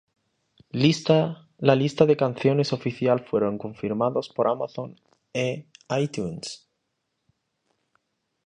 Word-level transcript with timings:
La 1.59 1.75
lista 1.75 2.05
de 2.07 2.17
canciones 2.17 2.73
oficial 2.73 3.23
fueron 3.23 3.59
confirmados 3.59 4.29
por 4.29 4.47
Amazon 4.47 4.99
e 5.31 5.67
iTunes 5.95 6.67